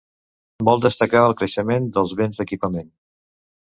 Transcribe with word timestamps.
Vol 0.69 0.81
destacar 0.85 1.21
el 1.27 1.35
creixement 1.41 1.91
dels 1.99 2.15
béns 2.23 2.41
d’equipament. 2.41 2.91